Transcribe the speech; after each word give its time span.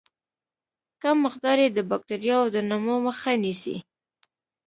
کم 1.01 1.15
مقدار 1.25 1.57
یې 1.63 1.69
د 1.73 1.79
باکتریاوو 1.89 2.51
د 2.55 2.57
نمو 2.69 2.95
مخه 3.07 3.31
نیسي. 3.43 3.77